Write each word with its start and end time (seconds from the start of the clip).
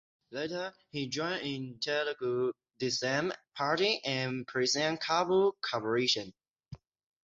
Later 0.31 0.73
he 0.89 1.07
joined 1.07 1.45
in 1.45 1.79
Telugu 1.79 2.53
Desam 2.79 3.31
Party 3.53 4.01
and 4.03 4.47
presided 4.47 4.99
Kapu 4.99 5.53
Corporation. 5.61 6.33